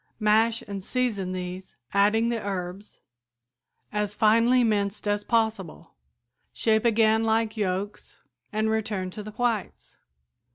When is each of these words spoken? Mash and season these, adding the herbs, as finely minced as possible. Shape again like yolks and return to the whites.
Mash 0.19 0.63
and 0.67 0.83
season 0.83 1.31
these, 1.31 1.75
adding 1.93 2.29
the 2.29 2.43
herbs, 2.43 2.99
as 3.93 4.15
finely 4.15 4.63
minced 4.63 5.07
as 5.07 5.23
possible. 5.23 5.91
Shape 6.53 6.85
again 6.85 7.23
like 7.23 7.55
yolks 7.55 8.17
and 8.51 8.67
return 8.71 9.11
to 9.11 9.21
the 9.21 9.29
whites. 9.33 9.97